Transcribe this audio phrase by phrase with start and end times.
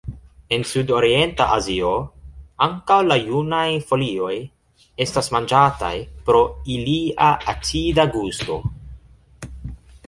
[0.55, 1.91] En sudorienta Azio
[2.67, 4.33] ankaŭ la junaj folioj
[5.07, 5.95] estas manĝataj
[6.31, 6.43] pro
[6.79, 8.61] ilia acida gusto.